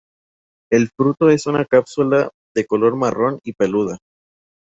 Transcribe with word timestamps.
El 0.71 0.89
fruto 0.89 1.29
es 1.29 1.45
una 1.45 1.63
cápsula 1.63 2.31
de 2.55 2.65
color 2.65 2.95
marrón 2.95 3.39
y 3.43 3.53
peluda. 3.53 3.99